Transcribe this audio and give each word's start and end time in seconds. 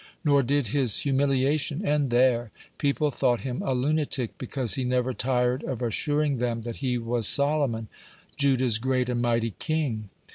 Nor 0.25 0.41
did 0.41 0.65
his 0.73 1.01
humiliation 1.01 1.85
end 1.85 2.09
there; 2.09 2.49
people 2.79 3.11
thought 3.11 3.41
him 3.41 3.61
a 3.61 3.75
lunatic, 3.75 4.35
because 4.39 4.73
he 4.73 4.83
never 4.83 5.13
tired 5.13 5.63
of 5.63 5.83
assuring 5.83 6.39
them 6.39 6.63
that 6.63 6.77
he 6.77 6.97
was 6.97 7.27
Solomon, 7.27 7.87
Judah's 8.35 8.79
great 8.79 9.09
and 9.09 9.21
mighty 9.21 9.53
king. 9.59 10.09